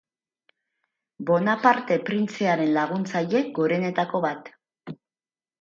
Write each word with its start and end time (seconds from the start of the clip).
Bonaparte 1.31 1.99
printzearen 2.09 2.73
laguntzaile 2.79 3.43
gorenetako 3.59 4.23
bat. 4.29 4.55